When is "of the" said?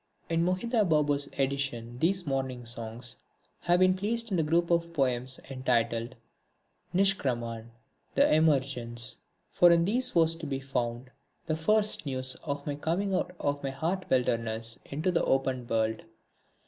13.39-13.71